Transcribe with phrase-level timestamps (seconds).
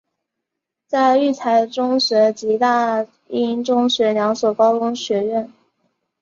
[0.89, 5.53] 有育才中学及大英中学两所高中学院。